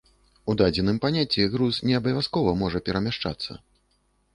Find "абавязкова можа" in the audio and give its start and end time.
2.01-2.87